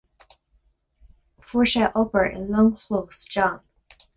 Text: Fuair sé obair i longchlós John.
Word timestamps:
Fuair 1.49 1.67
sé 1.73 1.91
obair 2.05 2.33
i 2.41 2.45
longchlós 2.57 3.25
John. 3.37 3.65